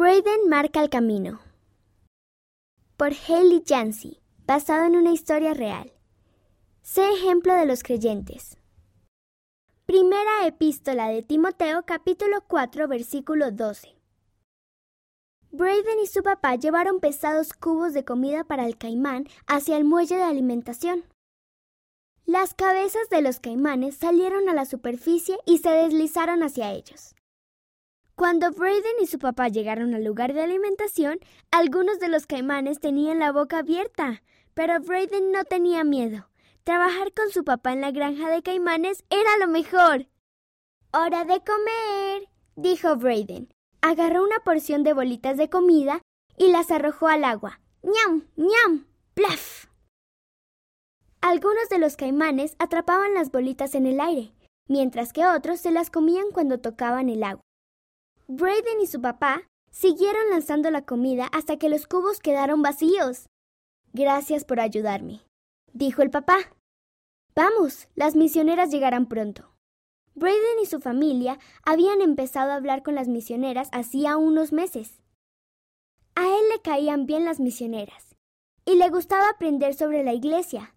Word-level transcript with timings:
Braden 0.00 0.48
marca 0.48 0.80
el 0.80 0.88
camino. 0.88 1.40
Por 2.96 3.12
Haley 3.12 3.62
Jancy, 3.66 4.22
basado 4.46 4.86
en 4.86 4.96
una 4.96 5.12
historia 5.12 5.52
real. 5.52 5.92
Sé 6.80 7.06
ejemplo 7.12 7.52
de 7.52 7.66
los 7.66 7.82
creyentes. 7.82 8.56
Primera 9.84 10.46
epístola 10.46 11.08
de 11.08 11.20
Timoteo 11.22 11.84
capítulo 11.84 12.42
4 12.48 12.88
versículo 12.88 13.50
12. 13.50 13.94
Braden 15.50 16.00
y 16.02 16.06
su 16.06 16.22
papá 16.22 16.54
llevaron 16.54 17.00
pesados 17.00 17.52
cubos 17.52 17.92
de 17.92 18.02
comida 18.02 18.44
para 18.44 18.64
el 18.64 18.78
caimán 18.78 19.26
hacia 19.46 19.76
el 19.76 19.84
muelle 19.84 20.16
de 20.16 20.22
alimentación. 20.22 21.04
Las 22.24 22.54
cabezas 22.54 23.10
de 23.10 23.20
los 23.20 23.38
caimanes 23.38 23.98
salieron 23.98 24.48
a 24.48 24.54
la 24.54 24.64
superficie 24.64 25.36
y 25.44 25.58
se 25.58 25.68
deslizaron 25.68 26.42
hacia 26.42 26.72
ellos. 26.72 27.14
Cuando 28.20 28.50
Braden 28.50 28.96
y 29.00 29.06
su 29.06 29.18
papá 29.18 29.48
llegaron 29.48 29.94
al 29.94 30.04
lugar 30.04 30.34
de 30.34 30.42
alimentación, 30.42 31.20
algunos 31.50 32.00
de 32.00 32.08
los 32.08 32.26
caimanes 32.26 32.78
tenían 32.78 33.18
la 33.18 33.32
boca 33.32 33.60
abierta, 33.60 34.22
pero 34.52 34.78
Braden 34.78 35.32
no 35.32 35.44
tenía 35.44 35.84
miedo. 35.84 36.28
Trabajar 36.62 37.14
con 37.14 37.30
su 37.30 37.44
papá 37.44 37.72
en 37.72 37.80
la 37.80 37.92
granja 37.92 38.28
de 38.28 38.42
caimanes 38.42 39.04
era 39.08 39.38
lo 39.38 39.48
mejor. 39.48 40.06
Hora 40.92 41.24
de 41.24 41.40
comer, 41.40 42.28
dijo 42.56 42.94
Braden. 42.96 43.54
Agarró 43.80 44.22
una 44.22 44.40
porción 44.40 44.82
de 44.82 44.92
bolitas 44.92 45.38
de 45.38 45.48
comida 45.48 46.02
y 46.36 46.52
las 46.52 46.70
arrojó 46.70 47.08
al 47.08 47.24
agua. 47.24 47.62
¡Ñam! 47.82 48.26
¡Ñam! 48.36 48.84
¡Plaf! 49.14 49.64
Algunos 51.22 51.70
de 51.70 51.78
los 51.78 51.96
caimanes 51.96 52.54
atrapaban 52.58 53.14
las 53.14 53.30
bolitas 53.30 53.74
en 53.74 53.86
el 53.86 53.98
aire, 53.98 54.34
mientras 54.68 55.14
que 55.14 55.26
otros 55.26 55.58
se 55.58 55.70
las 55.70 55.88
comían 55.88 56.26
cuando 56.34 56.60
tocaban 56.60 57.08
el 57.08 57.22
agua. 57.22 57.49
Braden 58.32 58.80
y 58.80 58.86
su 58.86 59.00
papá 59.00 59.42
siguieron 59.72 60.30
lanzando 60.30 60.70
la 60.70 60.82
comida 60.82 61.26
hasta 61.32 61.56
que 61.56 61.68
los 61.68 61.88
cubos 61.88 62.20
quedaron 62.20 62.62
vacíos. 62.62 63.26
Gracias 63.92 64.44
por 64.44 64.60
ayudarme, 64.60 65.22
dijo 65.72 66.02
el 66.02 66.10
papá. 66.10 66.38
Vamos, 67.34 67.88
las 67.96 68.14
misioneras 68.14 68.70
llegarán 68.70 69.08
pronto. 69.08 69.52
Braden 70.14 70.60
y 70.62 70.66
su 70.66 70.78
familia 70.78 71.40
habían 71.64 72.02
empezado 72.02 72.52
a 72.52 72.54
hablar 72.54 72.84
con 72.84 72.94
las 72.94 73.08
misioneras 73.08 73.68
hacía 73.72 74.16
unos 74.16 74.52
meses. 74.52 75.02
A 76.14 76.22
él 76.28 76.48
le 76.52 76.62
caían 76.62 77.06
bien 77.06 77.24
las 77.24 77.40
misioneras 77.40 78.14
y 78.64 78.76
le 78.76 78.90
gustaba 78.90 79.28
aprender 79.28 79.74
sobre 79.74 80.04
la 80.04 80.12
iglesia. 80.12 80.76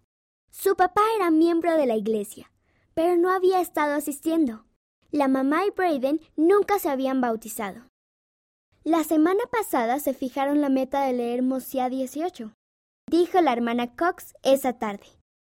Su 0.50 0.74
papá 0.74 1.02
era 1.14 1.30
miembro 1.30 1.76
de 1.76 1.86
la 1.86 1.94
iglesia, 1.94 2.50
pero 2.94 3.16
no 3.16 3.30
había 3.30 3.60
estado 3.60 3.94
asistiendo. 3.94 4.64
La 5.14 5.28
mamá 5.28 5.64
y 5.64 5.70
Braden 5.70 6.20
nunca 6.34 6.80
se 6.80 6.88
habían 6.88 7.20
bautizado. 7.20 7.86
La 8.82 9.04
semana 9.04 9.44
pasada 9.48 10.00
se 10.00 10.12
fijaron 10.12 10.60
la 10.60 10.68
meta 10.68 11.04
de 11.04 11.12
leer 11.12 11.40
Mosía 11.40 11.88
18, 11.88 12.52
dijo 13.08 13.40
la 13.40 13.52
hermana 13.52 13.94
Cox 13.94 14.34
esa 14.42 14.72
tarde. 14.76 15.06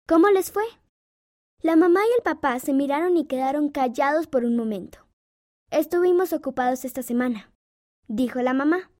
¿Cómo 0.09 0.29
les 0.31 0.51
fue? 0.51 0.65
La 1.63 1.77
mamá 1.77 2.01
y 2.01 2.17
el 2.17 2.25
papá 2.25 2.59
se 2.59 2.73
miraron 2.73 3.17
y 3.17 3.27
quedaron 3.27 3.69
callados 3.69 4.27
por 4.27 4.45
un 4.45 4.57
momento. 4.57 5.07
Estuvimos 5.71 6.33
ocupados 6.33 6.85
esta 6.85 7.05
semana, 7.05 7.53
dijo 8.09 8.43
la 8.43 8.55
mamá. 8.55 8.91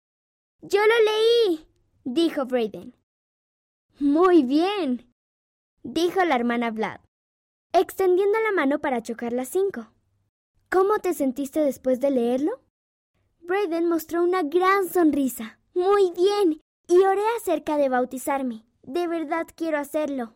Yo 0.63 0.79
lo 0.87 0.95
leí, 1.11 1.67
dijo 2.05 2.47
Braden. 2.47 2.95
Muy 3.99 4.45
bien, 4.45 5.13
dijo 5.83 6.25
la 6.25 6.37
hermana 6.37 6.71
Vlad, 6.71 7.01
extendiendo 7.73 8.39
la 8.39 8.53
mano 8.53 8.79
para 8.79 9.03
chocar 9.03 9.33
las 9.33 9.49
cinco. 9.49 9.94
¿Cómo 10.75 10.99
te 10.99 11.15
sentiste 11.15 11.61
después 11.61 12.01
de 12.01 12.11
leerlo? 12.11 12.61
Braden 13.43 13.89
mostró 13.89 14.25
una 14.25 14.43
gran 14.43 14.89
sonrisa. 14.89 15.61
Muy 15.73 16.11
bien. 16.17 16.61
Y 16.89 16.97
oré 16.97 17.23
acerca 17.39 17.77
de 17.77 17.89
bautizarme. 17.89 18.67
De 18.83 19.07
verdad 19.07 19.47
quiero 19.55 19.79
hacerlo. 19.79 20.35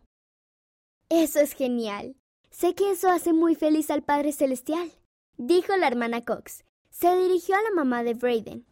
Eso 1.08 1.40
es 1.40 1.54
genial. 1.54 2.14
Sé 2.52 2.76
que 2.76 2.92
eso 2.92 3.10
hace 3.10 3.32
muy 3.32 3.56
feliz 3.56 3.90
al 3.90 4.04
Padre 4.04 4.30
Celestial, 4.30 4.92
dijo 5.38 5.76
la 5.76 5.88
hermana 5.88 6.24
Cox. 6.24 6.62
Se 6.88 7.16
dirigió 7.16 7.56
a 7.56 7.62
la 7.62 7.72
mamá 7.72 8.04
de 8.04 8.14
Braden. 8.14 8.64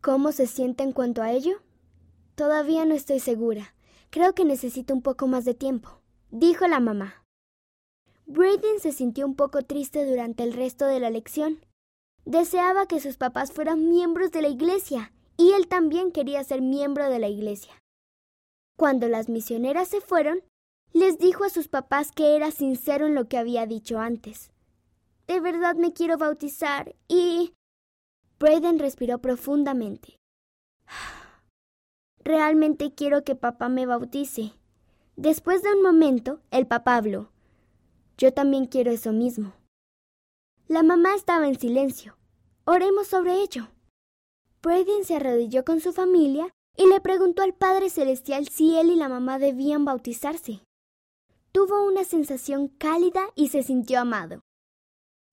¿Cómo 0.00 0.30
se 0.30 0.46
siente 0.46 0.84
en 0.84 0.92
cuanto 0.92 1.22
a 1.22 1.32
ello? 1.32 1.60
Todavía 2.36 2.84
no 2.84 2.94
estoy 2.94 3.18
segura. 3.18 3.74
Creo 4.10 4.36
que 4.36 4.44
necesito 4.44 4.94
un 4.94 5.02
poco 5.02 5.26
más 5.26 5.44
de 5.44 5.54
tiempo, 5.54 6.02
dijo 6.30 6.68
la 6.68 6.78
mamá. 6.78 7.24
Braden 8.30 8.78
se 8.78 8.92
sintió 8.92 9.26
un 9.26 9.34
poco 9.34 9.62
triste 9.62 10.06
durante 10.06 10.44
el 10.44 10.52
resto 10.52 10.86
de 10.86 11.00
la 11.00 11.10
lección. 11.10 11.66
Deseaba 12.24 12.86
que 12.86 13.00
sus 13.00 13.16
papás 13.16 13.50
fueran 13.50 13.88
miembros 13.88 14.30
de 14.30 14.40
la 14.40 14.46
iglesia, 14.46 15.12
y 15.36 15.50
él 15.50 15.66
también 15.66 16.12
quería 16.12 16.44
ser 16.44 16.62
miembro 16.62 17.10
de 17.10 17.18
la 17.18 17.26
iglesia. 17.26 17.72
Cuando 18.78 19.08
las 19.08 19.28
misioneras 19.28 19.88
se 19.88 20.00
fueron, 20.00 20.44
les 20.92 21.18
dijo 21.18 21.42
a 21.42 21.50
sus 21.50 21.66
papás 21.66 22.12
que 22.12 22.36
era 22.36 22.52
sincero 22.52 23.06
en 23.06 23.16
lo 23.16 23.26
que 23.26 23.36
había 23.36 23.66
dicho 23.66 23.98
antes. 23.98 24.52
De 25.26 25.40
verdad 25.40 25.74
me 25.74 25.92
quiero 25.92 26.16
bautizar 26.16 26.94
y... 27.08 27.52
Braden 28.38 28.78
respiró 28.78 29.18
profundamente. 29.18 30.18
Realmente 32.22 32.94
quiero 32.94 33.24
que 33.24 33.34
papá 33.34 33.68
me 33.68 33.86
bautice. 33.86 34.52
Después 35.16 35.64
de 35.64 35.72
un 35.72 35.82
momento, 35.82 36.40
el 36.52 36.68
papá 36.68 36.94
habló. 36.94 37.32
Yo 38.20 38.34
también 38.34 38.66
quiero 38.66 38.90
eso 38.90 39.12
mismo. 39.12 39.54
La 40.68 40.82
mamá 40.82 41.14
estaba 41.14 41.48
en 41.48 41.58
silencio. 41.58 42.18
Oremos 42.66 43.06
sobre 43.06 43.40
ello. 43.40 43.68
Braden 44.62 45.06
se 45.06 45.16
arrodilló 45.16 45.64
con 45.64 45.80
su 45.80 45.94
familia 45.94 46.50
y 46.76 46.86
le 46.86 47.00
preguntó 47.00 47.42
al 47.42 47.54
Padre 47.54 47.88
Celestial 47.88 48.46
si 48.48 48.76
él 48.76 48.90
y 48.90 48.96
la 48.96 49.08
mamá 49.08 49.38
debían 49.38 49.86
bautizarse. 49.86 50.60
Tuvo 51.50 51.82
una 51.86 52.04
sensación 52.04 52.68
cálida 52.68 53.22
y 53.36 53.48
se 53.48 53.62
sintió 53.62 54.00
amado. 54.00 54.42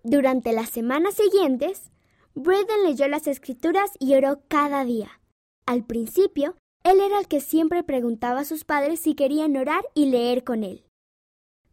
Durante 0.03 0.53
las 0.53 0.69
semanas 0.69 1.15
siguientes, 1.15 1.91
Braden 2.35 2.85
leyó 2.85 3.09
las 3.09 3.27
escrituras 3.27 3.91
y 3.99 4.15
oró 4.15 4.39
cada 4.47 4.85
día. 4.85 5.19
Al 5.65 5.83
principio, 5.83 6.55
él 6.85 7.01
era 7.01 7.19
el 7.19 7.27
que 7.27 7.41
siempre 7.41 7.83
preguntaba 7.83 8.39
a 8.39 8.45
sus 8.45 8.63
padres 8.63 9.01
si 9.01 9.13
querían 9.13 9.57
orar 9.57 9.83
y 9.93 10.05
leer 10.05 10.45
con 10.45 10.63
él. 10.63 10.86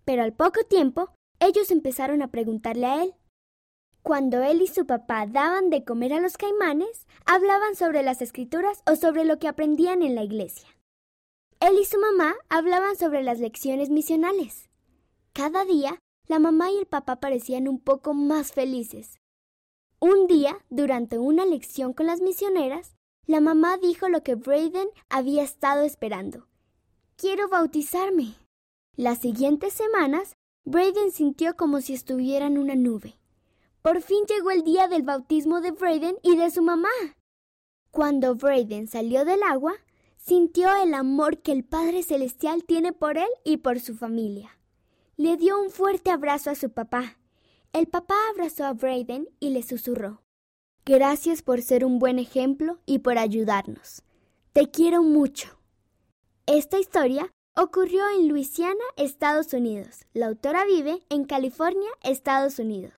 Pero 0.05 0.23
al 0.23 0.33
poco 0.33 0.65
tiempo, 0.65 1.11
ellos 1.41 1.71
empezaron 1.71 2.23
a 2.23 2.31
preguntarle 2.31 2.87
a 2.87 3.03
él. 3.05 3.15
Cuando 4.03 4.43
él 4.43 4.61
y 4.61 4.67
su 4.67 4.87
papá 4.87 5.27
daban 5.27 5.71
de 5.71 5.85
comer 5.85 6.13
a 6.13 6.21
los 6.21 6.37
caimanes, 6.37 7.07
hablaban 7.25 7.75
sobre 7.75 8.03
las 8.03 8.21
escrituras 8.21 8.83
o 8.87 8.97
sobre 8.97 9.25
lo 9.25 9.39
que 9.39 9.49
aprendían 9.49 10.03
en 10.03 10.15
la 10.15 10.23
iglesia. 10.23 10.69
Él 11.61 11.79
y 11.81 11.85
su 11.87 11.99
mamá 11.99 12.35
hablaban 12.51 12.97
sobre 12.97 13.23
las 13.23 13.41
lecciones 13.41 13.89
misionales. 13.89 14.69
Cada 15.33 15.65
día, 15.65 15.99
la 16.27 16.39
mamá 16.39 16.71
y 16.71 16.77
el 16.77 16.87
papá 16.87 17.17
parecían 17.17 17.67
un 17.67 17.81
poco 17.81 18.13
más 18.13 18.53
felices. 18.53 19.19
Un 20.01 20.27
día, 20.27 20.59
durante 20.69 21.17
una 21.17 21.47
lección 21.47 21.95
con 21.95 22.07
las 22.07 22.21
misioneras, 22.21 22.95
la 23.27 23.41
mamá 23.41 23.79
dijo 23.79 24.11
lo 24.11 24.23
que 24.23 24.35
Braden 24.35 24.89
había 25.09 25.43
estado 25.43 25.83
esperando. 25.83 26.47
Quiero 27.17 27.49
bautizarme. 27.49 28.35
Las 28.97 29.19
siguientes 29.19 29.73
semanas, 29.73 30.37
Braden 30.65 31.11
sintió 31.11 31.57
como 31.57 31.81
si 31.81 31.95
estuviera 31.95 32.47
en 32.47 32.59
una 32.59 32.77
nube. 32.77 33.19
Por 33.83 34.01
fin 34.01 34.25
llegó 34.29 34.53
el 34.53 34.63
día 34.63 34.87
del 34.87 35.03
bautismo 35.03 35.61
de 35.61 35.73
Braden 35.73 36.17
y 36.23 36.37
de 36.37 36.51
su 36.51 36.63
mamá. 36.63 36.89
Cuando 37.91 38.37
Braden 38.37 38.87
salió 38.87 39.25
del 39.25 39.43
agua, 39.43 39.75
sintió 40.17 40.75
el 40.77 40.95
amor 40.95 41.43
que 41.43 41.51
el 41.51 41.65
Padre 41.65 42.05
Celestial 42.05 42.63
tiene 42.65 42.93
por 42.93 43.19
él 43.19 43.29
y 43.45 43.57
por 43.57 43.81
su 43.81 43.97
familia. 43.97 44.59
Le 45.17 45.37
dio 45.37 45.61
un 45.61 45.71
fuerte 45.71 46.11
abrazo 46.11 46.51
a 46.51 46.55
su 46.55 46.71
papá. 46.71 47.19
El 47.73 47.89
papá 47.89 48.15
abrazó 48.31 48.65
a 48.65 48.75
Braden 48.75 49.29
y 49.41 49.51
le 49.51 49.65
susurró. 49.65 50.23
Gracias 50.87 51.43
por 51.43 51.63
ser 51.63 51.85
un 51.85 51.99
buen 51.99 52.21
ejemplo 52.21 52.79
y 52.87 53.01
por 53.01 53.19
ayudarnos. 53.19 54.03
Te 54.53 54.71
quiero 54.71 55.03
mucho. 55.03 55.59
Esta 56.47 56.79
historia 56.79 57.34
Ocurrió 57.57 58.03
en 58.19 58.29
Luisiana, 58.29 58.83
Estados 58.97 59.53
Unidos. 59.53 60.07
La 60.13 60.27
autora 60.27 60.65
vive 60.65 61.05
en 61.09 61.23
California, 61.23 61.89
Estados 62.03 62.59
Unidos. 62.59 62.93